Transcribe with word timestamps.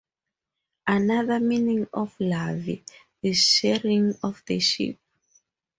Another 0.87 1.39
meaning 1.39 1.87
of 1.93 2.17
Lavi 2.17 2.81
is 3.21 3.37
""Shearing 3.37 4.15
of 4.23 4.41
the 4.47 4.59
Sheep"". 4.59 4.99